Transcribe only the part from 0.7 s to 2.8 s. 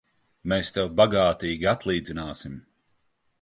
tev bagātīgi atlīdzināsim!